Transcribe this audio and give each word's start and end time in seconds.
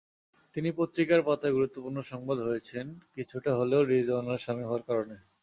তিনি 0.55 0.69
পত্রিকার 0.77 1.19
পাতায় 1.27 1.55
গুরুত্বপূর্ণ 1.57 1.97
সংবাদ 2.11 2.37
হয়েছেন 2.39 2.85
কিছুটা 3.15 3.51
হলেও 3.59 3.81
রিজওয়ানার 3.83 4.43
স্বামী 4.43 4.63
হওয়ার 4.65 4.83
কারণে। 4.89 5.15